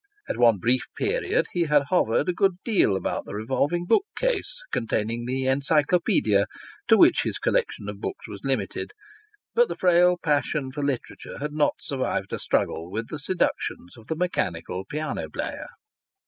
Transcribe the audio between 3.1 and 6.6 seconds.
the revolving bookcase containing the Encyclopaedia